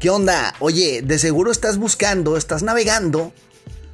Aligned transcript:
¿Qué 0.00 0.08
onda? 0.08 0.54
Oye, 0.60 1.02
de 1.02 1.18
seguro 1.18 1.52
estás 1.52 1.76
buscando, 1.76 2.38
estás 2.38 2.62
navegando, 2.62 3.34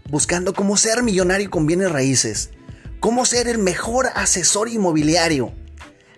buscando 0.09 0.55
cómo 0.55 0.77
ser 0.77 1.03
millonario 1.03 1.51
con 1.51 1.67
bienes 1.67 1.91
raíces, 1.91 2.51
cómo 3.01 3.25
ser 3.25 3.49
el 3.49 3.59
mejor 3.59 4.11
asesor 4.15 4.69
inmobiliario. 4.69 5.53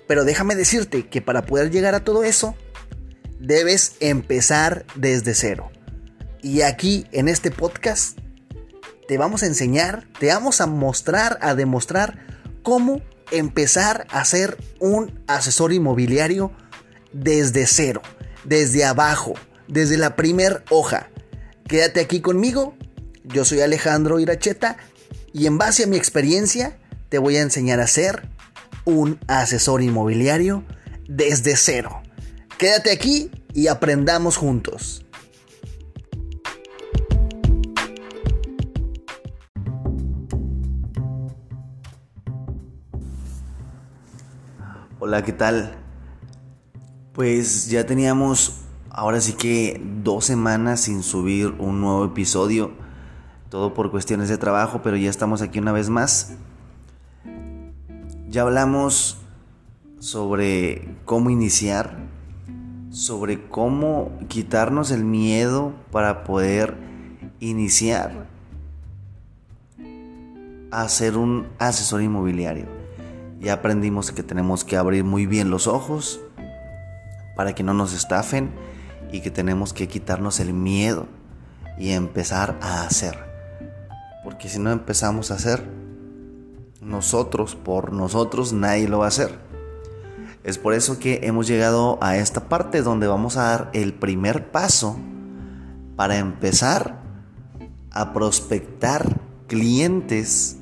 Pero 0.06 0.26
déjame 0.26 0.56
decirte 0.56 1.06
que 1.06 1.22
para 1.22 1.46
poder 1.46 1.70
llegar 1.70 1.94
a 1.94 2.04
todo 2.04 2.22
eso, 2.22 2.54
debes 3.40 3.94
empezar 4.00 4.84
desde 4.94 5.32
cero. 5.32 5.70
Y 6.42 6.60
aquí 6.60 7.06
en 7.10 7.26
este 7.26 7.50
podcast 7.50 8.18
te 9.08 9.16
vamos 9.16 9.42
a 9.42 9.46
enseñar, 9.46 10.06
te 10.20 10.26
vamos 10.26 10.60
a 10.60 10.66
mostrar, 10.66 11.38
a 11.40 11.54
demostrar 11.54 12.26
cómo 12.62 13.00
empezar 13.30 14.06
a 14.10 14.22
ser 14.26 14.58
un 14.80 15.18
asesor 15.26 15.72
inmobiliario 15.72 16.52
desde 17.14 17.66
cero, 17.66 18.02
desde 18.44 18.84
abajo, 18.84 19.32
desde 19.68 19.98
la 19.98 20.16
primer 20.16 20.64
hoja. 20.70 21.10
Quédate 21.68 22.00
aquí 22.00 22.20
conmigo. 22.20 22.74
Yo 23.24 23.44
soy 23.44 23.60
Alejandro 23.60 24.18
Iracheta 24.18 24.78
y 25.32 25.46
en 25.46 25.58
base 25.58 25.84
a 25.84 25.86
mi 25.86 25.96
experiencia 25.96 26.78
te 27.08 27.18
voy 27.18 27.36
a 27.36 27.42
enseñar 27.42 27.80
a 27.80 27.86
ser 27.86 28.28
un 28.84 29.20
asesor 29.26 29.82
inmobiliario 29.82 30.64
desde 31.06 31.56
cero. 31.56 32.02
Quédate 32.56 32.90
aquí 32.90 33.30
y 33.52 33.68
aprendamos 33.68 34.36
juntos. 34.36 35.04
Hola, 45.00 45.22
¿qué 45.22 45.32
tal? 45.32 45.76
Pues 47.12 47.68
ya 47.68 47.86
teníamos 47.86 48.67
ahora 48.98 49.20
sí 49.20 49.34
que 49.34 49.80
dos 50.02 50.24
semanas 50.24 50.80
sin 50.80 51.04
subir 51.04 51.54
un 51.60 51.80
nuevo 51.80 52.04
episodio, 52.04 52.72
todo 53.48 53.72
por 53.72 53.92
cuestiones 53.92 54.28
de 54.28 54.38
trabajo, 54.38 54.80
pero 54.82 54.96
ya 54.96 55.08
estamos 55.08 55.40
aquí 55.40 55.60
una 55.60 55.70
vez 55.70 55.88
más. 55.88 56.34
Ya 58.28 58.42
hablamos 58.42 59.18
sobre 60.00 60.96
cómo 61.04 61.30
iniciar, 61.30 61.96
sobre 62.90 63.40
cómo 63.48 64.10
quitarnos 64.26 64.90
el 64.90 65.04
miedo 65.04 65.74
para 65.92 66.24
poder 66.24 66.76
iniciar 67.38 68.26
a 70.72 70.88
ser 70.88 71.16
un 71.16 71.46
asesor 71.60 72.02
inmobiliario. 72.02 72.66
Ya 73.38 73.52
aprendimos 73.52 74.10
que 74.10 74.24
tenemos 74.24 74.64
que 74.64 74.76
abrir 74.76 75.04
muy 75.04 75.26
bien 75.26 75.50
los 75.50 75.68
ojos 75.68 76.20
para 77.36 77.54
que 77.54 77.62
no 77.62 77.74
nos 77.74 77.92
estafen 77.94 78.50
y 79.10 79.20
que 79.20 79.30
tenemos 79.30 79.72
que 79.72 79.88
quitarnos 79.88 80.40
el 80.40 80.52
miedo 80.52 81.06
y 81.78 81.90
empezar 81.90 82.58
a 82.60 82.82
hacer. 82.84 83.18
Porque 84.24 84.48
si 84.48 84.58
no 84.58 84.70
empezamos 84.70 85.30
a 85.30 85.34
hacer, 85.34 85.64
nosotros, 86.80 87.54
por 87.54 87.92
nosotros, 87.92 88.52
nadie 88.52 88.88
lo 88.88 88.98
va 88.98 89.06
a 89.06 89.08
hacer. 89.08 89.38
Es 90.44 90.58
por 90.58 90.74
eso 90.74 90.98
que 90.98 91.20
hemos 91.24 91.46
llegado 91.46 91.98
a 92.00 92.16
esta 92.16 92.48
parte 92.48 92.82
donde 92.82 93.06
vamos 93.06 93.36
a 93.36 93.42
dar 93.42 93.70
el 93.74 93.92
primer 93.92 94.50
paso 94.50 94.98
para 95.96 96.18
empezar 96.18 97.00
a 97.90 98.12
prospectar 98.12 99.18
clientes 99.46 100.58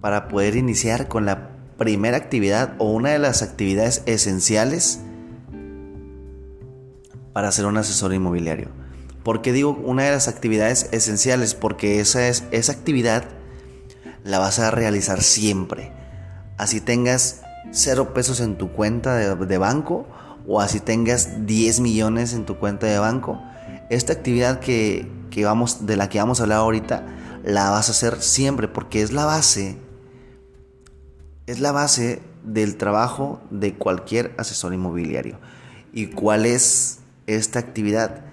para 0.00 0.28
poder 0.28 0.56
iniciar 0.56 1.08
con 1.08 1.24
la 1.26 1.50
primera 1.78 2.16
actividad 2.16 2.74
o 2.78 2.92
una 2.92 3.10
de 3.10 3.18
las 3.18 3.42
actividades 3.42 4.02
esenciales 4.06 5.00
para 7.32 7.52
ser 7.52 7.66
un 7.66 7.76
asesor 7.76 8.12
inmobiliario. 8.12 8.68
¿Por 9.22 9.40
qué 9.40 9.52
digo 9.52 9.70
una 9.84 10.04
de 10.04 10.10
las 10.10 10.28
actividades 10.28 10.88
esenciales? 10.92 11.54
Porque 11.54 12.00
esa, 12.00 12.28
es, 12.28 12.44
esa 12.50 12.72
actividad 12.72 13.24
la 14.24 14.38
vas 14.38 14.58
a 14.58 14.70
realizar 14.70 15.22
siempre. 15.22 15.92
Así 16.58 16.80
tengas 16.80 17.42
cero 17.70 18.12
pesos 18.14 18.40
en 18.40 18.56
tu 18.56 18.72
cuenta 18.72 19.14
de, 19.16 19.34
de 19.34 19.58
banco 19.58 20.06
o 20.46 20.60
así 20.60 20.80
tengas 20.80 21.46
10 21.46 21.80
millones 21.80 22.34
en 22.34 22.44
tu 22.44 22.58
cuenta 22.58 22.86
de 22.86 22.98
banco. 22.98 23.40
Esta 23.90 24.12
actividad 24.12 24.58
que, 24.58 25.08
que 25.30 25.44
vamos, 25.44 25.86
de 25.86 25.96
la 25.96 26.08
que 26.08 26.18
vamos 26.18 26.40
a 26.40 26.44
hablar 26.44 26.58
ahorita 26.58 27.06
la 27.44 27.70
vas 27.70 27.88
a 27.88 27.92
hacer 27.92 28.20
siempre 28.22 28.68
porque 28.68 29.02
es 29.02 29.12
la 29.12 29.24
base 29.24 29.76
es 31.46 31.60
la 31.60 31.72
base 31.72 32.22
del 32.44 32.76
trabajo 32.76 33.40
de 33.50 33.74
cualquier 33.74 34.32
asesor 34.38 34.74
inmobiliario. 34.74 35.38
¿Y 35.92 36.06
cuál 36.06 36.46
es 36.46 37.01
esta 37.26 37.58
actividad? 37.58 38.24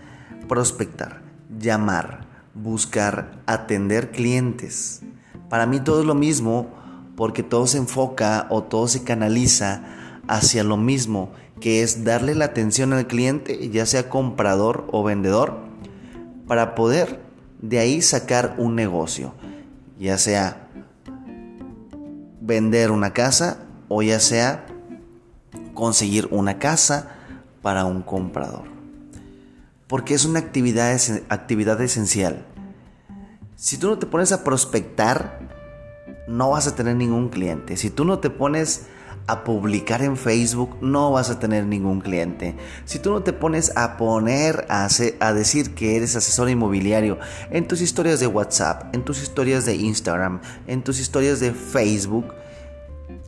Prospectar, 0.48 1.22
llamar, 1.60 2.28
buscar, 2.54 3.42
atender 3.46 4.12
clientes. 4.12 5.02
Para 5.50 5.66
mí 5.66 5.80
todo 5.80 6.02
es 6.02 6.06
lo 6.06 6.16
mismo 6.16 6.70
porque 7.16 7.44
todo 7.44 7.68
se 7.68 7.78
enfoca 7.78 8.48
o 8.50 8.64
todo 8.64 8.88
se 8.88 9.04
canaliza 9.04 9.84
hacia 10.28 10.64
lo 10.64 10.78
mismo, 10.78 11.32
que 11.60 11.84
es 11.84 12.04
darle 12.04 12.36
la 12.36 12.46
atención 12.46 12.94
al 12.94 13.08
cliente, 13.08 13.70
ya 13.70 13.86
sea 13.86 14.10
comprador 14.10 14.88
o 14.92 15.04
vendedor, 15.04 15.58
para 16.48 16.76
poder 16.76 17.20
de 17.62 17.80
ahí 17.80 18.02
sacar 18.02 18.56
un 18.58 18.76
negocio, 18.76 19.34
ya 20.00 20.18
sea 20.18 20.70
vender 22.40 22.92
una 22.92 23.12
casa 23.12 23.66
o 23.90 24.02
ya 24.02 24.20
sea 24.20 24.66
conseguir 25.74 26.28
una 26.32 26.58
casa 26.58 27.10
para 27.62 27.86
un 27.86 28.02
comprador. 28.02 28.79
Porque 29.90 30.14
es 30.14 30.24
una 30.24 30.40
actividad, 30.40 30.96
actividad 31.30 31.82
esencial. 31.82 32.46
Si 33.56 33.78
tú 33.78 33.90
no 33.90 33.98
te 33.98 34.06
pones 34.06 34.32
a 34.32 34.44
prospectar, 34.44 35.40
no 36.28 36.52
vas 36.52 36.68
a 36.68 36.76
tener 36.76 36.96
ningún 36.96 37.30
cliente. 37.30 37.76
Si 37.76 37.90
tú 37.90 38.06
no 38.06 38.20
te 38.20 38.30
pones 38.30 38.86
a 39.26 39.44
publicar 39.44 40.04
en 40.04 40.16
Facebook, 40.16 40.78
no 40.82 41.12
vas 41.12 41.32
a 41.32 41.40
tener 41.40 41.66
ningún 41.66 42.02
cliente. 42.02 42.56
Si 42.86 43.00
tú 43.00 43.10
no 43.10 43.24
te 43.24 43.34
pones 43.34 43.76
a 43.76 43.98
poner 43.98 44.68
a, 44.70 44.88
a, 45.20 45.34
decir 45.34 45.74
que 45.74 45.96
eres 45.96 46.16
asesor 46.16 46.52
inmobiliario 46.52 47.18
en 47.50 47.68
tus 47.68 47.82
historias 47.82 48.20
de 48.20 48.28
WhatsApp, 48.28 48.94
en 48.94 49.04
tus 49.04 49.24
historias 49.24 49.66
de 49.66 49.76
Instagram, 49.76 50.40
en 50.68 50.84
tus 50.84 51.00
historias 51.00 51.40
de 51.40 51.52
Facebook, 51.52 52.26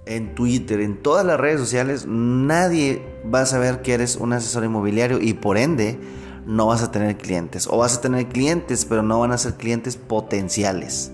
en 0.05 0.35
Twitter, 0.35 0.79
en 0.81 1.01
todas 1.01 1.25
las 1.25 1.39
redes 1.39 1.59
sociales, 1.59 2.05
nadie 2.07 3.01
va 3.33 3.41
a 3.41 3.45
saber 3.47 3.81
que 3.81 3.93
eres 3.93 4.15
un 4.15 4.33
asesor 4.33 4.63
inmobiliario 4.63 5.19
y 5.19 5.33
por 5.33 5.57
ende 5.57 5.99
no 6.45 6.67
vas 6.67 6.83
a 6.83 6.91
tener 6.91 7.17
clientes. 7.17 7.67
O 7.67 7.77
vas 7.77 7.97
a 7.97 8.01
tener 8.01 8.27
clientes, 8.29 8.85
pero 8.85 9.03
no 9.03 9.19
van 9.19 9.31
a 9.31 9.37
ser 9.37 9.55
clientes 9.55 9.97
potenciales. 9.97 11.11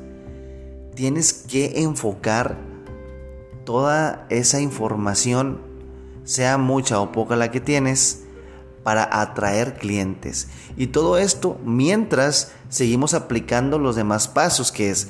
Tienes 0.95 1.33
que 1.33 1.81
enfocar 1.83 2.57
toda 3.65 4.25
esa 4.29 4.61
información, 4.61 5.61
sea 6.23 6.57
mucha 6.57 6.99
o 6.99 7.11
poca 7.11 7.35
la 7.35 7.51
que 7.51 7.59
tienes, 7.59 8.23
para 8.83 9.21
atraer 9.21 9.77
clientes. 9.77 10.47
Y 10.77 10.87
todo 10.87 11.17
esto 11.17 11.59
mientras 11.65 12.53
seguimos 12.69 13.13
aplicando 13.13 13.79
los 13.79 13.97
demás 13.97 14.29
pasos, 14.29 14.71
que 14.71 14.89
es 14.89 15.09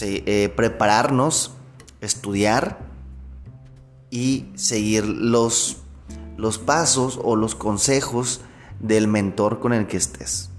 eh, 0.00 0.52
prepararnos, 0.54 1.54
estudiar 2.00 2.78
y 4.10 4.46
seguir 4.54 5.04
los, 5.04 5.78
los 6.36 6.58
pasos 6.58 7.18
o 7.22 7.34
los 7.34 7.56
consejos 7.56 8.42
del 8.80 9.06
mentor 9.06 9.60
con 9.60 9.72
el 9.72 9.86
que 9.86 9.96
estés. 9.96 10.50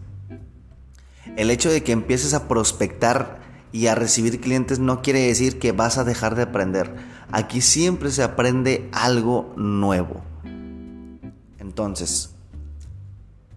El 1.36 1.50
hecho 1.50 1.70
de 1.70 1.84
que 1.84 1.92
empieces 1.92 2.34
a 2.34 2.48
prospectar 2.48 3.42
y 3.72 3.88
a 3.88 3.96
recibir 3.96 4.42
clientes 4.42 4.80
no 4.80 5.02
quiere 5.02 5.28
decir 5.28 5.60
que 5.60 5.72
vas 5.72 5.98
a 5.98 6.04
dejar 6.04 6.36
de 6.36 6.44
aprender. 6.44 6.94
Aquí 7.32 7.62
siempre 7.62 8.12
se 8.12 8.24
aprende 8.24 8.90
algo 8.92 9.54
nuevo. 9.56 10.22
Entonces, 11.58 12.32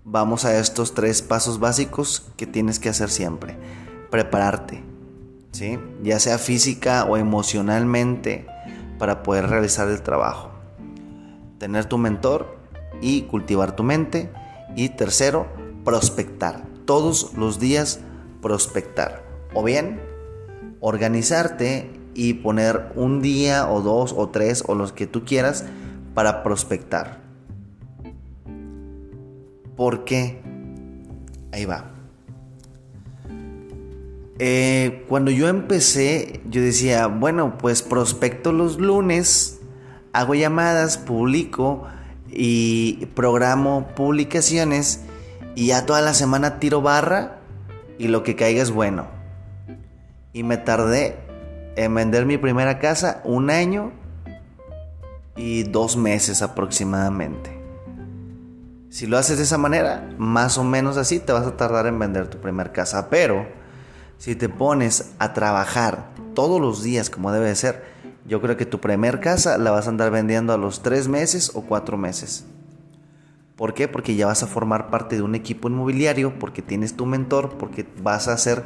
vamos 0.04 0.44
a 0.44 0.56
estos 0.58 0.94
tres 0.94 1.22
pasos 1.22 1.58
básicos 1.58 2.30
que 2.36 2.46
tienes 2.46 2.78
que 2.78 2.88
hacer 2.88 3.10
siempre. 3.10 3.56
Prepararte, 4.10 4.84
¿sí? 5.50 5.78
ya 6.02 6.20
sea 6.20 6.38
física 6.38 7.04
o 7.04 7.16
emocionalmente, 7.16 8.46
para 8.98 9.24
poder 9.24 9.48
realizar 9.48 9.88
el 9.88 10.02
trabajo. 10.02 10.50
Tener 11.58 11.86
tu 11.86 11.98
mentor 11.98 12.56
y 13.00 13.22
cultivar 13.22 13.74
tu 13.74 13.82
mente. 13.82 14.30
Y 14.76 14.90
tercero, 14.90 15.46
prospectar. 15.84 16.64
Todos 16.84 17.34
los 17.34 17.58
días 17.60 18.00
prospectar. 18.42 19.24
O 19.54 19.62
bien, 19.62 20.00
organizarte 20.80 21.90
y 22.14 22.34
poner 22.34 22.92
un 22.94 23.22
día 23.22 23.70
o 23.70 23.80
dos 23.80 24.14
o 24.16 24.28
tres 24.28 24.64
o 24.66 24.74
los 24.74 24.92
que 24.92 25.06
tú 25.06 25.24
quieras 25.24 25.64
para 26.14 26.42
prospectar. 26.42 27.20
¿Por 29.76 30.04
qué? 30.04 30.40
Ahí 31.52 31.64
va. 31.64 31.90
Eh, 34.38 35.04
cuando 35.08 35.30
yo 35.30 35.48
empecé, 35.48 36.40
yo 36.50 36.60
decía, 36.60 37.06
bueno, 37.06 37.56
pues 37.56 37.82
prospecto 37.82 38.52
los 38.52 38.78
lunes, 38.78 39.60
hago 40.12 40.34
llamadas, 40.34 40.98
publico 40.98 41.84
y 42.28 43.06
programo 43.14 43.88
publicaciones 43.94 45.02
y 45.54 45.68
ya 45.68 45.86
toda 45.86 46.00
la 46.00 46.14
semana 46.14 46.58
tiro 46.58 46.82
barra 46.82 47.38
y 47.98 48.08
lo 48.08 48.22
que 48.22 48.36
caiga 48.36 48.62
es 48.62 48.70
bueno. 48.70 49.06
Y 50.32 50.42
me 50.42 50.56
tardé 50.56 51.16
en 51.76 51.94
vender 51.94 52.26
mi 52.26 52.38
primera 52.38 52.78
casa 52.78 53.20
un 53.24 53.50
año 53.50 53.92
y 55.36 55.64
dos 55.64 55.96
meses 55.96 56.42
aproximadamente. 56.42 57.54
Si 58.90 59.06
lo 59.06 59.18
haces 59.18 59.38
de 59.38 59.44
esa 59.44 59.58
manera, 59.58 60.08
más 60.18 60.56
o 60.56 60.62
menos 60.62 60.96
así, 60.96 61.18
te 61.18 61.32
vas 61.32 61.46
a 61.46 61.56
tardar 61.56 61.86
en 61.86 61.98
vender 61.98 62.28
tu 62.28 62.38
primera 62.38 62.72
casa. 62.72 63.10
Pero 63.10 63.44
si 64.18 64.36
te 64.36 64.48
pones 64.48 65.12
a 65.18 65.32
trabajar 65.32 66.10
todos 66.34 66.60
los 66.60 66.82
días 66.82 67.10
como 67.10 67.32
debe 67.32 67.48
de 67.48 67.56
ser, 67.56 67.93
yo 68.26 68.40
creo 68.40 68.56
que 68.56 68.66
tu 68.66 68.80
primer 68.80 69.20
casa 69.20 69.58
la 69.58 69.70
vas 69.70 69.86
a 69.86 69.90
andar 69.90 70.10
vendiendo 70.10 70.52
a 70.52 70.58
los 70.58 70.82
tres 70.82 71.08
meses 71.08 71.52
o 71.54 71.62
cuatro 71.62 71.96
meses. 71.96 72.44
¿Por 73.56 73.74
qué? 73.74 73.86
Porque 73.86 74.16
ya 74.16 74.26
vas 74.26 74.42
a 74.42 74.46
formar 74.46 74.90
parte 74.90 75.16
de 75.16 75.22
un 75.22 75.34
equipo 75.34 75.68
inmobiliario, 75.68 76.38
porque 76.38 76.62
tienes 76.62 76.96
tu 76.96 77.06
mentor, 77.06 77.56
porque 77.56 77.86
vas 78.02 78.28
a 78.28 78.36
ser 78.36 78.64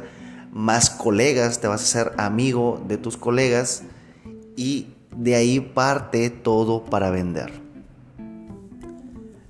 más 0.51 0.89
colegas, 0.89 1.59
te 1.59 1.67
vas 1.67 1.83
a 1.83 1.85
ser 1.85 2.13
amigo 2.17 2.83
de 2.87 2.97
tus 2.97 3.17
colegas 3.17 3.83
y 4.55 4.87
de 5.15 5.35
ahí 5.35 5.59
parte 5.59 6.29
todo 6.29 6.85
para 6.85 7.11
vender. 7.11 7.51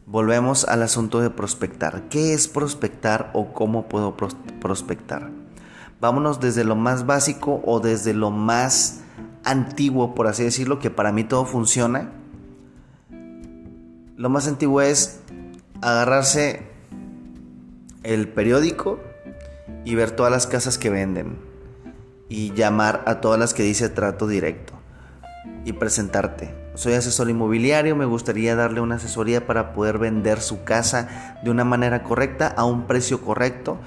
Volvemos 0.06 0.66
al 0.66 0.82
asunto 0.82 1.22
de 1.22 1.30
prospectar. 1.30 2.10
¿Qué 2.10 2.34
es 2.34 2.48
prospectar 2.48 3.30
o 3.34 3.54
cómo 3.54 3.88
puedo 3.88 4.18
prospectar? 4.60 5.30
Vámonos 6.02 6.40
desde 6.40 6.64
lo 6.64 6.76
más 6.76 7.06
básico 7.06 7.62
o 7.64 7.80
desde 7.80 8.14
lo 8.14 8.32
más 8.32 9.02
antiguo, 9.44 10.16
por 10.16 10.28
así 10.28 10.44
decirlo, 10.44 10.80
que 10.80 10.90
para 10.90 11.12
mí 11.12 11.24
todo 11.24 11.46
funciona. 11.46 12.12
Lo 14.16 14.30
más 14.30 14.48
antiguo 14.48 14.82
es 14.82 15.22
agarrarse 15.82 16.64
el 18.04 18.28
periódico 18.28 19.00
y 19.86 19.96
ver 19.96 20.12
todas 20.12 20.32
las 20.32 20.48
casas 20.48 20.78
que 20.78 20.90
venden 20.90 21.38
y 22.28 22.54
llamar 22.54 23.04
a 23.06 23.22
todas 23.22 23.40
las 23.40 23.54
que 23.54 23.64
dice 23.64 23.90
trato 23.90 24.28
directo 24.28 24.74
y 25.66 25.74
presentarte. 25.74 26.54
Soy 26.76 26.94
asesor 26.94 27.30
inmobiliario, 27.30 27.96
me 27.96 28.06
gustaría 28.06 28.56
darle 28.56 28.82
una 28.82 28.96
asesoría 28.96 29.46
para 29.46 29.74
poder 29.74 29.98
vender 29.98 30.40
su 30.40 30.64
casa 30.64 31.38
de 31.44 31.50
una 31.50 31.66
manera 31.66 32.04
correcta 32.04 32.48
a 32.48 32.64
un 32.66 32.88
precio 32.88 33.22
correcto 33.22 33.78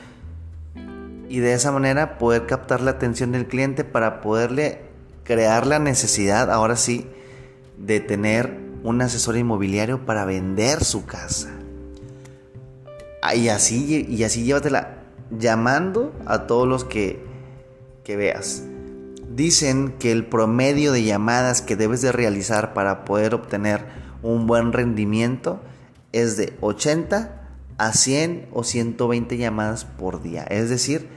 y 1.28 1.38
de 1.38 1.54
esa 1.54 1.72
manera 1.72 2.18
poder 2.18 2.46
captar 2.46 2.82
la 2.82 2.90
atención 2.90 3.32
del 3.32 3.46
cliente 3.46 3.84
para 3.84 4.20
poderle 4.20 4.91
crear 5.24 5.66
la 5.66 5.78
necesidad, 5.78 6.50
ahora 6.50 6.76
sí, 6.76 7.06
de 7.78 8.00
tener 8.00 8.58
un 8.82 9.00
asesor 9.00 9.36
inmobiliario 9.36 10.04
para 10.04 10.24
vender 10.24 10.84
su 10.84 11.06
casa. 11.06 11.50
Ah, 13.22 13.34
y 13.34 13.48
así, 13.48 14.06
y 14.08 14.24
así 14.24 14.44
llévatela 14.44 14.98
llamando 15.30 16.12
a 16.26 16.46
todos 16.46 16.66
los 16.66 16.84
que, 16.84 17.24
que 18.04 18.16
veas. 18.16 18.64
Dicen 19.34 19.94
que 19.98 20.12
el 20.12 20.26
promedio 20.26 20.92
de 20.92 21.04
llamadas 21.04 21.62
que 21.62 21.76
debes 21.76 22.02
de 22.02 22.12
realizar 22.12 22.74
para 22.74 23.04
poder 23.04 23.34
obtener 23.34 23.84
un 24.22 24.46
buen 24.46 24.72
rendimiento 24.72 25.60
es 26.12 26.36
de 26.36 26.52
80 26.60 27.42
a 27.78 27.92
100 27.92 28.48
o 28.52 28.64
120 28.64 29.36
llamadas 29.38 29.84
por 29.84 30.22
día. 30.22 30.42
Es 30.44 30.68
decir, 30.68 31.08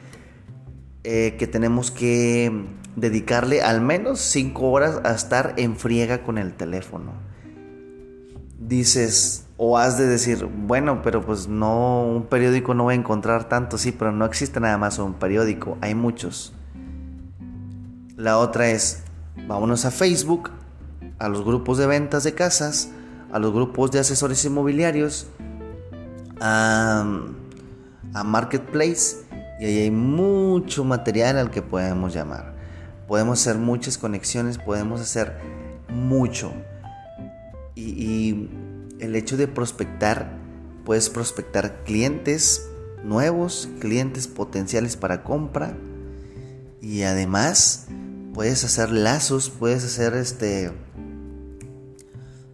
eh, 1.07 1.35
que 1.37 1.45
tenemos 1.45 1.91
que 1.91 2.65
dedicarle 2.95 3.61
al 3.61 3.79
menos 3.79 4.19
5 4.21 4.71
horas 4.71 5.01
a 5.03 5.11
estar 5.13 5.53
en 5.57 5.75
friega 5.75 6.23
con 6.23 6.39
el 6.39 6.53
teléfono. 6.53 7.11
Dices, 8.57 9.45
o 9.57 9.77
has 9.77 9.99
de 9.99 10.07
decir, 10.07 10.45
bueno, 10.45 11.03
pero 11.03 11.21
pues 11.23 11.47
no, 11.47 12.03
un 12.03 12.25
periódico 12.25 12.73
no 12.73 12.85
voy 12.85 12.95
a 12.95 12.97
encontrar 12.97 13.47
tanto, 13.47 13.77
sí, 13.77 13.91
pero 13.91 14.11
no 14.11 14.25
existe 14.25 14.59
nada 14.59 14.79
más 14.79 14.97
un 14.97 15.13
periódico, 15.13 15.77
hay 15.79 15.93
muchos. 15.93 16.55
La 18.17 18.39
otra 18.39 18.69
es, 18.71 19.03
vámonos 19.47 19.85
a 19.85 19.91
Facebook, 19.91 20.49
a 21.19 21.29
los 21.29 21.45
grupos 21.45 21.77
de 21.77 21.85
ventas 21.85 22.23
de 22.23 22.33
casas, 22.33 22.89
a 23.31 23.37
los 23.37 23.53
grupos 23.53 23.91
de 23.91 23.99
asesores 23.99 24.43
inmobiliarios, 24.43 25.27
a, 26.41 27.05
a 28.15 28.23
Marketplace, 28.23 29.17
y 29.59 29.65
ahí 29.65 29.77
hay 29.79 29.91
mucho 29.91 30.83
material 30.83 31.37
al 31.37 31.51
que 31.51 31.61
podemos 31.61 32.13
llamar. 32.13 32.53
Podemos 33.07 33.39
hacer 33.39 33.57
muchas 33.57 33.97
conexiones, 33.97 34.57
podemos 34.57 34.99
hacer 34.99 35.37
mucho. 35.89 36.51
Y, 37.75 38.49
el 38.99 39.15
hecho 39.15 39.35
de 39.35 39.49
prospectar, 39.49 40.31
puedes 40.85 41.09
prospectar 41.09 41.83
clientes 41.83 42.69
nuevos, 43.03 43.69
clientes 43.79 44.27
potenciales 44.27 44.95
para 44.95 45.23
compra. 45.23 45.75
Y 46.81 47.03
además 47.03 47.87
puedes 48.33 48.63
hacer 48.63 48.91
lazos, 48.91 49.49
puedes 49.49 49.83
hacer 49.83 50.13
este... 50.15 50.71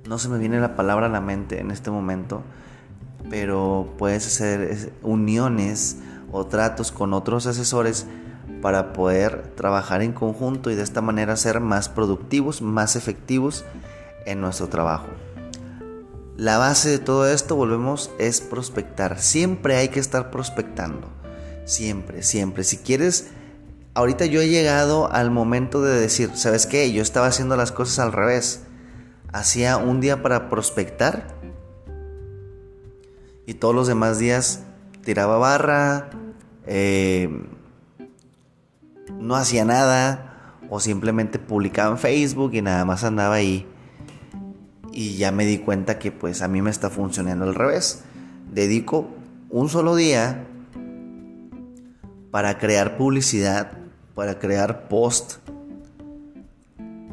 No 0.08 0.18
se 0.18 0.30
me 0.30 0.40
viene 0.40 0.60
la 0.60 0.76
palabra 0.76 1.06
a 1.06 1.10
la 1.10 1.22
mente 1.22 1.62
en 1.62 1.72
este 1.72 1.90
momento, 1.90 2.44
pero 3.30 3.94
puedes 3.98 4.28
hacer 4.28 4.92
uniones 5.04 5.98
o 6.32 6.46
tratos 6.46 6.92
con 6.92 7.14
otros 7.14 7.46
asesores 7.48 8.06
para 8.62 8.94
poder 8.94 9.54
trabajar 9.56 10.02
en 10.02 10.14
conjunto 10.14 10.70
y 10.72 10.76
de 10.76 10.84
esta 10.84 11.02
manera 11.02 11.36
ser 11.36 11.60
más 11.60 11.90
productivos, 11.90 12.62
más 12.62 12.96
efectivos 12.96 13.66
en 14.26 14.42
nuestro 14.42 14.68
trabajo. 14.68 15.08
La 16.38 16.58
base 16.58 16.90
de 16.90 17.00
todo 17.00 17.28
esto, 17.28 17.56
volvemos, 17.56 18.12
es 18.18 18.42
prospectar. 18.42 19.20
Siempre 19.20 19.76
hay 19.78 19.90
que 19.90 20.00
estar 20.00 20.32
prospectando. 20.32 21.10
Siempre, 21.66 22.24
siempre. 22.24 22.64
Si 22.64 22.78
quieres, 22.78 23.28
ahorita 23.94 24.26
yo 24.26 24.42
he 24.42 24.50
llegado 24.50 25.12
al 25.12 25.30
momento 25.30 25.82
de 25.82 26.00
decir, 26.00 26.32
¿sabes 26.36 26.66
qué? 26.66 26.92
Yo 26.92 27.02
estaba 27.02 27.28
haciendo 27.28 27.56
las 27.58 27.72
cosas 27.72 28.00
al 28.00 28.12
revés. 28.12 28.64
Hacía 29.32 29.78
un 29.78 30.02
día 30.02 30.24
para 30.24 30.50
prospectar 30.50 31.40
y 33.46 33.56
todos 33.56 33.76
los 33.76 33.88
demás 33.88 34.18
días 34.18 34.62
tiraba 35.04 35.38
barra, 35.38 36.10
eh, 36.66 37.30
no 39.20 39.36
hacía 39.36 39.66
nada 39.66 40.60
o 40.70 40.80
simplemente 40.80 41.40
publicaba 41.40 41.92
en 41.92 41.98
Facebook 41.98 42.54
y 42.54 42.62
nada 42.62 42.86
más 42.86 43.04
andaba 43.04 43.36
ahí. 43.36 43.68
Y 44.94 45.18
ya 45.18 45.32
me 45.32 45.46
di 45.46 45.58
cuenta 45.58 46.00
que 46.00 46.12
pues 46.12 46.42
a 46.42 46.48
mí 46.48 46.62
me 46.62 46.70
está 46.70 46.90
funcionando 46.90 47.46
al 47.46 47.56
revés. 47.56 48.04
Dedico 48.52 49.10
un 49.50 49.70
solo 49.70 49.96
día 49.96 50.48
para 52.32 52.58
crear 52.58 52.98
publicidad, 52.98 53.74
para 54.16 54.40
crear 54.40 54.88
post. 54.88 55.40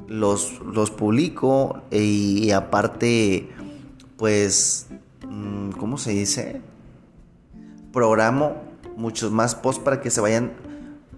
Los, 0.06 0.60
los 0.60 0.90
publico 0.90 1.82
y, 1.90 2.50
aparte 2.52 3.50
pues, 4.16 4.86
mm, 5.28 5.72
¿cómo 5.72 5.98
se 5.98 6.12
dice? 6.12 6.62
Programo 7.92 8.67
muchos 8.98 9.30
más 9.30 9.54
posts 9.54 9.82
para 9.82 10.02
que 10.02 10.10
se 10.10 10.20
vayan 10.20 10.52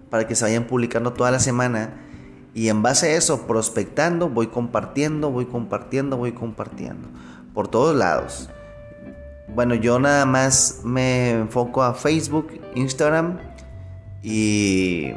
para 0.09 0.25
que 0.27 0.35
se 0.35 0.45
vayan 0.45 0.65
publicando 0.65 1.13
toda 1.13 1.31
la 1.31 1.39
semana. 1.39 1.93
Y 2.53 2.67
en 2.67 2.81
base 2.81 3.07
a 3.07 3.15
eso 3.15 3.47
prospectando 3.47 4.27
voy 4.29 4.47
compartiendo 4.47 5.31
voy 5.31 5.45
compartiendo 5.45 6.17
voy 6.17 6.33
compartiendo. 6.33 7.07
Por 7.53 7.67
todos 7.67 7.95
lados. 7.95 8.49
Bueno 9.53 9.75
yo 9.75 9.99
nada 9.99 10.25
más 10.25 10.81
me 10.83 11.31
enfoco 11.31 11.83
a 11.83 11.93
Facebook 11.93 12.59
Instagram 12.75 13.39
y 14.21 15.11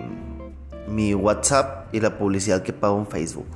mi 0.88 1.14
WhatsApp 1.14 1.94
y 1.94 2.00
la 2.00 2.18
publicidad 2.18 2.62
que 2.62 2.72
pago 2.72 2.98
en 2.98 3.06
Facebook. 3.06 3.46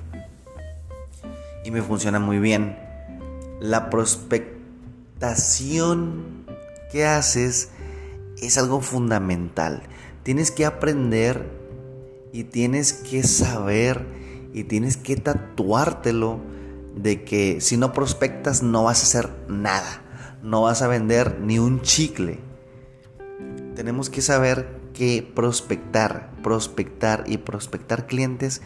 Y 1.65 1.71
me 1.71 1.81
funciona 1.83 2.19
muy 2.19 2.39
bien. 2.39 2.77
La 3.61 3.89
prospectación 3.91 6.47
que 6.91 7.07
haces 7.07 7.71
es 8.43 8.59
algo 8.59 8.81
fundamental. 8.81 9.83
Tienes 10.23 10.51
que 10.51 10.67
aprender 10.67 11.51
y 12.33 12.45
tienes 12.45 12.93
que 12.93 13.23
saber 13.23 14.07
y 14.53 14.65
tienes 14.65 14.97
que 14.97 15.17
tatuártelo 15.17 16.41
de 16.95 17.25
que 17.25 17.61
si 17.61 17.77
no 17.77 17.93
prospectas 17.93 18.63
no 18.63 18.85
vas 18.85 19.01
a 19.01 19.07
hacer 19.07 19.31
nada, 19.49 20.03
no 20.43 20.63
vas 20.63 20.83
a 20.83 20.89
vender 20.89 21.39
ni 21.41 21.59
un 21.59 21.83
chicle. 21.83 22.41
Tenemos 23.75 24.11
que 24.11 24.23
saber 24.23 24.79
que 24.93 25.23
prospectar, 25.35 26.31
prospectar 26.43 27.25
y 27.27 27.39
prospectar 27.39 28.07
clientes 28.07 28.63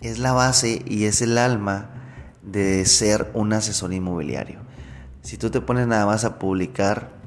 es 0.00 0.18
la 0.18 0.32
base 0.32 0.82
y 0.86 1.04
es 1.04 1.22
el 1.22 1.38
alma 1.38 1.90
de 2.42 2.84
ser 2.86 3.30
un 3.34 3.52
asesor 3.52 3.92
inmobiliario. 3.92 4.60
Si 5.22 5.36
tú 5.36 5.50
te 5.50 5.60
pones 5.60 5.86
nada 5.86 6.06
más 6.06 6.24
a 6.24 6.40
publicar 6.40 7.21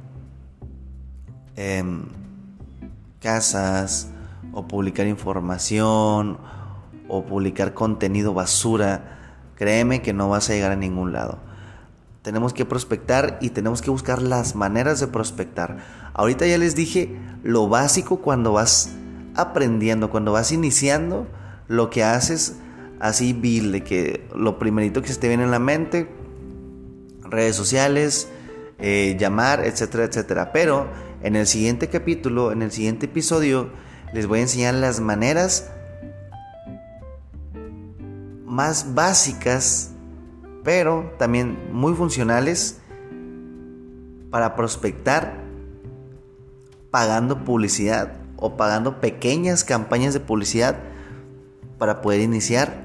Em, 1.55 2.03
casas 3.21 4.09
o 4.51 4.67
publicar 4.67 5.07
información 5.07 6.37
o 7.07 7.25
publicar 7.25 7.73
contenido 7.73 8.33
basura, 8.33 9.51
créeme 9.55 10.01
que 10.01 10.13
no 10.13 10.29
vas 10.29 10.49
a 10.49 10.53
llegar 10.53 10.71
a 10.71 10.75
ningún 10.75 11.13
lado. 11.13 11.39
tenemos 12.21 12.53
que 12.53 12.65
prospectar 12.65 13.37
y 13.39 13.51
tenemos 13.51 13.83
que 13.83 13.91
buscar 13.91 14.19
las 14.19 14.55
maneras 14.55 14.99
de 14.99 15.05
prospectar. 15.05 15.77
Ahorita 16.15 16.47
ya 16.47 16.57
les 16.57 16.75
dije 16.75 17.15
lo 17.43 17.69
básico 17.69 18.19
cuando 18.19 18.51
vas 18.51 18.89
aprendiendo, 19.35 20.09
cuando 20.09 20.31
vas 20.31 20.51
iniciando, 20.51 21.27
lo 21.67 21.91
que 21.91 22.03
haces 22.03 22.57
así 22.99 23.33
vil, 23.33 23.83
que 23.83 24.27
lo 24.35 24.57
primerito 24.57 25.03
que 25.03 25.09
se 25.09 25.19
te 25.19 25.27
viene 25.27 25.43
en 25.43 25.51
la 25.51 25.59
mente, 25.59 26.09
redes 27.21 27.55
sociales, 27.55 28.27
eh, 28.79 29.15
llamar, 29.19 29.63
etcétera, 29.63 30.05
etcétera. 30.05 30.51
Pero 30.51 30.87
en 31.25 31.35
el 31.35 31.47
siguiente 31.47 31.89
capítulo, 31.89 32.51
en 32.51 32.61
el 32.61 32.71
siguiente 32.71 33.07
episodio, 33.07 33.71
les 34.13 34.27
voy 34.27 34.39
a 34.39 34.41
enseñar 34.43 34.75
las 34.75 34.99
maneras 34.99 35.71
más 38.45 38.93
básicas 38.93 39.91
pero 40.63 41.13
también 41.17 41.57
muy 41.71 41.93
funcionales 41.93 42.79
para 44.29 44.55
prospectar 44.55 45.43
pagando 46.91 47.43
publicidad 47.43 48.13
o 48.37 48.55
pagando 48.57 48.99
pequeñas 48.99 49.63
campañas 49.63 50.13
de 50.13 50.19
publicidad 50.19 50.77
para 51.77 52.01
poder 52.01 52.21
iniciar 52.21 52.83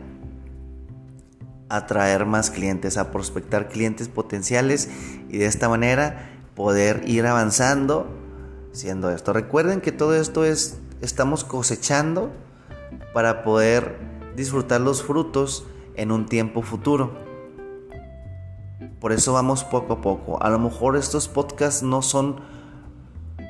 a 1.69 1.77
atraer 1.77 2.25
más 2.25 2.51
clientes, 2.51 2.97
a 2.97 3.11
prospectar 3.13 3.69
clientes 3.69 4.09
potenciales 4.09 4.89
y 5.29 5.39
de 5.39 5.47
esta 5.47 5.69
manera 5.69 6.31
poder 6.55 7.03
ir 7.07 7.27
avanzando 7.27 8.20
siendo 8.73 9.11
esto. 9.11 9.33
Recuerden 9.33 9.81
que 9.81 9.93
todo 9.93 10.15
esto 10.15 10.45
es 10.45 10.79
estamos 11.01 11.45
cosechando 11.45 12.31
para 13.13 13.43
poder 13.43 13.99
disfrutar 14.37 14.81
los 14.81 15.03
frutos 15.03 15.65
en 15.97 16.13
un 16.13 16.27
tiempo 16.27 16.63
futuro. 16.63 17.13
Por 19.01 19.13
eso 19.13 19.33
vamos 19.33 19.65
poco 19.65 19.95
a 19.95 20.01
poco. 20.01 20.43
A 20.43 20.51
lo 20.51 20.59
mejor 20.59 20.97
estos 20.97 21.29
podcasts 21.29 21.83
no 21.83 22.03
son 22.03 22.41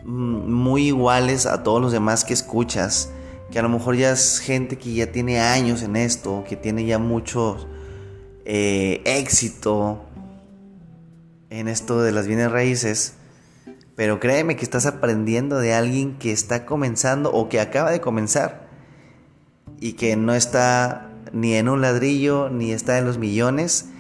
mm, 0.05 0.53
muy 0.53 0.89
iguales 0.89 1.47
a 1.47 1.63
todos 1.63 1.81
los 1.81 1.93
demás 1.93 2.25
que 2.25 2.35
escuchas. 2.35 3.13
Que 3.51 3.59
a 3.59 3.63
lo 3.63 3.69
mejor 3.69 3.97
ya 3.97 4.13
es 4.13 4.39
gente 4.39 4.79
que 4.79 4.95
ya 4.95 5.11
tiene 5.11 5.41
años 5.41 5.83
en 5.83 5.97
esto, 5.97 6.45
que 6.49 6.57
tiene 6.57 6.87
ya 6.87 6.99
mucho 6.99 7.57
eh, 8.45 9.03
éxito 9.05 10.05
en 11.51 11.67
esto 11.67 12.01
de 12.01 12.13
las 12.13 12.29
bienes 12.29 12.51
raíces. 12.53 13.15
Pero 14.01 14.19
créeme 14.19 14.57
que 14.57 14.65
estás 14.65 14.87
aprendiendo 14.87 15.59
de 15.59 15.75
alguien 15.75 16.17
que 16.17 16.33
está 16.33 16.65
comenzando 16.65 17.31
o 17.35 17.51
que 17.51 17.61
acaba 17.61 17.91
de 17.91 18.01
comenzar 18.01 18.67
y 19.79 19.93
que 19.93 20.17
no 20.17 20.33
está 20.35 21.11
ni 21.35 21.53
en 21.53 21.69
un 21.69 21.83
ladrillo 21.83 22.49
ni 22.49 22.73
está 22.73 22.97
en 22.97 23.05
los 23.05 23.19
millones 23.19 23.91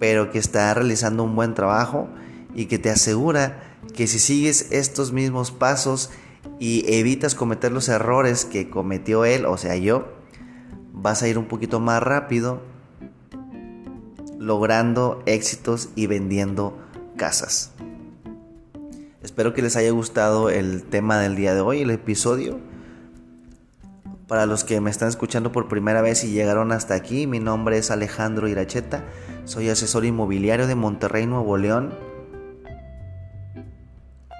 pero 0.00 0.32
que 0.32 0.40
está 0.40 0.74
realizando 0.74 1.22
un 1.22 1.36
buen 1.36 1.54
trabajo 1.54 2.08
y 2.56 2.66
que 2.66 2.80
te 2.80 2.90
asegura 2.90 3.78
que 3.94 4.08
si 4.08 4.18
sigues 4.18 4.72
estos 4.72 5.12
mismos 5.12 5.52
pasos 5.52 6.10
y 6.58 6.82
evitas 6.92 7.36
cometer 7.36 7.70
los 7.70 7.88
errores 7.88 8.44
que 8.44 8.68
cometió 8.68 9.24
él, 9.24 9.46
o 9.46 9.56
sea 9.58 9.76
yo, 9.76 10.08
vas 10.92 11.22
a 11.22 11.28
ir 11.28 11.38
un 11.38 11.46
poquito 11.46 11.78
más 11.78 12.02
rápido 12.02 12.62
logrando 14.40 15.22
éxitos 15.24 15.90
y 15.94 16.08
vendiendo 16.08 16.76
casas. 17.16 17.70
Espero 19.22 19.52
que 19.52 19.60
les 19.60 19.76
haya 19.76 19.90
gustado 19.90 20.48
el 20.48 20.82
tema 20.82 21.18
del 21.18 21.36
día 21.36 21.54
de 21.54 21.60
hoy, 21.60 21.82
el 21.82 21.90
episodio. 21.90 22.58
Para 24.26 24.46
los 24.46 24.64
que 24.64 24.80
me 24.80 24.88
están 24.88 25.08
escuchando 25.08 25.52
por 25.52 25.68
primera 25.68 26.00
vez 26.00 26.24
y 26.24 26.30
llegaron 26.30 26.72
hasta 26.72 26.94
aquí, 26.94 27.26
mi 27.26 27.38
nombre 27.38 27.76
es 27.76 27.90
Alejandro 27.90 28.48
Iracheta. 28.48 29.04
Soy 29.44 29.68
asesor 29.68 30.06
inmobiliario 30.06 30.66
de 30.66 30.74
Monterrey, 30.74 31.26
Nuevo 31.26 31.58
León. 31.58 31.92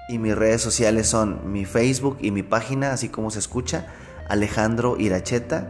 Y 0.09 0.17
mis 0.17 0.35
redes 0.35 0.63
sociales 0.63 1.07
son 1.07 1.51
mi 1.51 1.65
Facebook 1.65 2.17
y 2.19 2.31
mi 2.31 2.41
página, 2.41 2.91
así 2.91 3.07
como 3.07 3.29
se 3.29 3.37
escucha, 3.37 3.85
Alejandro 4.29 4.97
Iracheta. 4.97 5.69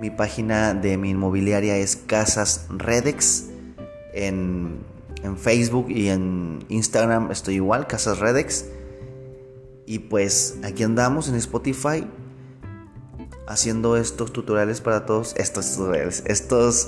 Mi 0.00 0.10
página 0.10 0.74
de 0.74 0.96
mi 0.96 1.10
inmobiliaria 1.10 1.76
es 1.76 1.94
Casas 1.94 2.66
Redex. 2.68 3.44
En, 4.12 4.80
en 5.22 5.36
Facebook 5.36 5.90
y 5.90 6.08
en 6.08 6.64
Instagram 6.68 7.30
estoy 7.30 7.56
igual, 7.56 7.86
Casas 7.86 8.18
Redex. 8.18 8.66
Y 9.86 9.98
pues 10.00 10.58
aquí 10.62 10.82
andamos 10.82 11.28
en 11.28 11.34
Spotify 11.34 12.06
haciendo 13.46 13.96
estos 13.96 14.32
tutoriales 14.32 14.80
para 14.80 15.06
todos. 15.06 15.34
Estos 15.36 15.74
tutoriales, 15.74 16.22
estos 16.26 16.86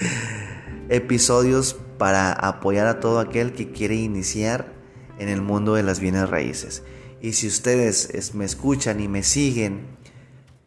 episodios 0.88 1.76
para 1.98 2.32
apoyar 2.32 2.86
a 2.86 3.00
todo 3.00 3.20
aquel 3.20 3.52
que 3.52 3.70
quiere 3.70 3.94
iniciar 3.94 4.72
en 5.18 5.28
el 5.28 5.42
mundo 5.42 5.74
de 5.74 5.82
las 5.82 6.00
bienes 6.00 6.28
raíces. 6.28 6.82
Y 7.20 7.32
si 7.32 7.46
ustedes 7.48 8.34
me 8.34 8.44
escuchan 8.44 9.00
y 9.00 9.08
me 9.08 9.22
siguen, 9.22 9.86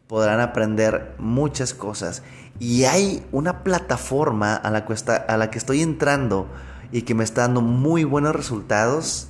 podrán 0.08 0.40
aprender 0.40 1.16
muchas 1.20 1.74
cosas. 1.74 2.24
Y 2.60 2.84
hay 2.84 3.26
una 3.32 3.64
plataforma 3.64 4.56
a 4.56 4.70
la, 4.70 4.86
a 5.28 5.38
la 5.38 5.50
que 5.50 5.58
estoy 5.58 5.82
entrando 5.82 6.48
y 6.92 7.04
que 7.04 7.16
me 7.16 7.24
está 7.24 7.42
dando 7.42 7.62
muy 7.62 8.04
buenos 8.04 8.36
resultados. 8.36 9.30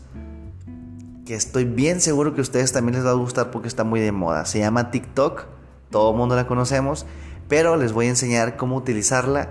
Que 1.26 1.36
estoy 1.36 1.66
bien 1.66 2.02
seguro 2.02 2.34
que 2.34 2.42
a 2.42 2.44
ustedes 2.44 2.72
también 2.74 2.96
les 2.96 3.06
va 3.06 3.12
a 3.12 3.16
gustar 3.16 3.52
porque 3.52 3.68
está 3.68 3.84
muy 3.84 4.00
de 4.00 4.12
moda. 4.12 4.46
Se 4.46 4.60
llama 4.60 4.92
TikTok. 4.92 5.46
Todo 5.90 6.12
el 6.12 6.18
mundo 6.18 6.36
la 6.36 6.48
conocemos. 6.48 7.06
Pero 7.48 7.76
les 7.78 7.94
voy 7.94 8.08
a 8.08 8.10
enseñar 8.10 8.58
cómo 8.58 8.76
utilizarla 8.76 9.50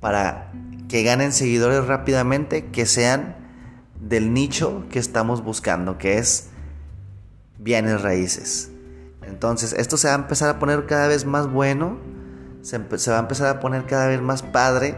para 0.00 0.52
que 0.88 1.02
ganen 1.02 1.32
seguidores 1.32 1.86
rápidamente, 1.86 2.66
que 2.66 2.84
sean 2.84 3.36
del 4.00 4.32
nicho 4.32 4.84
que 4.90 4.98
estamos 4.98 5.44
buscando, 5.44 5.98
que 5.98 6.18
es 6.18 6.48
bienes 7.58 8.02
raíces. 8.02 8.70
Entonces, 9.22 9.72
esto 9.74 9.96
se 9.96 10.08
va 10.08 10.14
a 10.14 10.16
empezar 10.16 10.48
a 10.48 10.58
poner 10.58 10.86
cada 10.86 11.06
vez 11.06 11.24
más 11.26 11.50
bueno, 11.50 11.98
se, 12.62 12.78
va 12.78 13.16
a 13.16 13.20
empezar 13.20 13.56
a 13.56 13.60
poner 13.60 13.86
cada 13.86 14.08
vez 14.08 14.20
más 14.20 14.42
padre, 14.42 14.96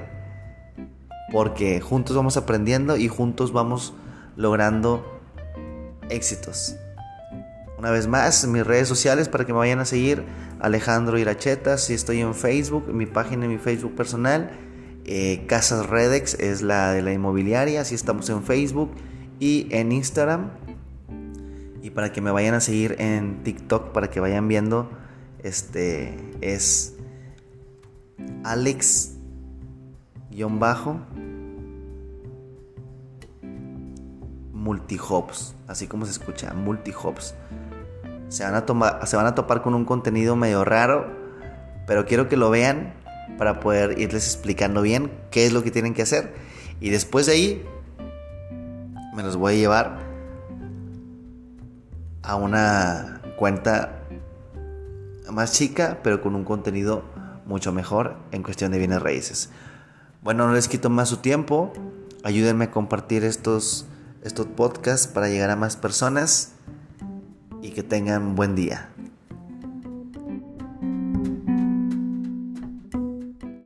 porque 1.32 1.80
juntos 1.80 2.14
vamos 2.14 2.36
aprendiendo 2.36 2.96
y 2.96 3.08
juntos 3.08 3.52
vamos 3.52 3.94
logrando 4.36 5.20
éxitos. 6.10 6.76
Una 7.78 7.90
vez 7.90 8.06
más, 8.06 8.46
mis 8.46 8.64
redes 8.64 8.86
sociales 8.86 9.28
para 9.28 9.44
que 9.44 9.52
me 9.52 9.58
vayan 9.58 9.80
a 9.80 9.84
seguir, 9.84 10.22
Alejandro 10.60 11.18
Iracheta, 11.18 11.78
si 11.78 11.94
estoy 11.94 12.20
en 12.20 12.34
Facebook, 12.34 12.92
mi 12.92 13.06
página 13.06 13.46
y 13.46 13.48
mi 13.48 13.58
Facebook 13.58 13.96
personal 13.96 14.52
eh, 15.04 15.44
Casas 15.46 15.86
Redex 15.86 16.34
es 16.34 16.62
la 16.62 16.92
de 16.92 17.02
la 17.02 17.12
inmobiliaria, 17.12 17.80
así 17.80 17.94
estamos 17.94 18.28
en 18.30 18.42
Facebook 18.44 18.92
y 19.40 19.66
en 19.70 19.90
Instagram. 19.90 20.50
Y 21.82 21.90
para 21.90 22.12
que 22.12 22.20
me 22.20 22.30
vayan 22.30 22.54
a 22.54 22.60
seguir 22.60 22.94
en 23.00 23.42
TikTok, 23.42 23.90
para 23.90 24.10
que 24.10 24.20
vayan 24.20 24.46
viendo, 24.46 24.90
este 25.42 26.14
es 26.40 26.94
Alex 28.44 29.16
bajo 30.58 31.00
multihops, 34.52 35.54
así 35.66 35.86
como 35.86 36.06
se 36.06 36.12
escucha, 36.12 36.52
multihops. 36.54 37.34
Se 38.28 38.44
van, 38.44 38.54
a 38.54 39.06
se 39.06 39.16
van 39.16 39.26
a 39.26 39.34
topar 39.34 39.62
con 39.62 39.74
un 39.74 39.84
contenido 39.84 40.36
medio 40.36 40.64
raro, 40.64 41.06
pero 41.86 42.06
quiero 42.06 42.28
que 42.28 42.36
lo 42.36 42.48
vean 42.50 42.94
para 43.36 43.60
poder 43.60 43.98
irles 43.98 44.26
explicando 44.26 44.82
bien 44.82 45.10
qué 45.30 45.46
es 45.46 45.52
lo 45.52 45.62
que 45.62 45.70
tienen 45.70 45.94
que 45.94 46.02
hacer. 46.02 46.34
Y 46.80 46.90
después 46.90 47.26
de 47.26 47.32
ahí 47.32 47.66
me 49.14 49.22
los 49.22 49.36
voy 49.36 49.54
a 49.54 49.56
llevar 49.56 49.98
a 52.22 52.36
una 52.36 53.20
cuenta 53.36 54.02
más 55.30 55.52
chica, 55.52 55.98
pero 56.02 56.22
con 56.22 56.34
un 56.34 56.44
contenido 56.44 57.02
mucho 57.46 57.72
mejor 57.72 58.16
en 58.30 58.42
cuestión 58.42 58.72
de 58.72 58.78
bienes 58.78 59.02
raíces. 59.02 59.50
Bueno, 60.22 60.46
no 60.46 60.54
les 60.54 60.68
quito 60.68 60.88
más 60.88 61.08
su 61.08 61.16
tiempo. 61.16 61.72
Ayúdenme 62.22 62.66
a 62.66 62.70
compartir 62.70 63.24
estos, 63.24 63.86
estos 64.22 64.46
podcasts 64.46 65.08
para 65.08 65.28
llegar 65.28 65.50
a 65.50 65.56
más 65.56 65.76
personas 65.76 66.52
y 67.60 67.70
que 67.70 67.82
tengan 67.82 68.36
buen 68.36 68.54
día. 68.54 68.92